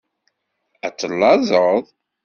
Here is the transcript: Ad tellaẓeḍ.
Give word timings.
Ad 0.85 0.93
tellaẓeḍ. 0.99 1.83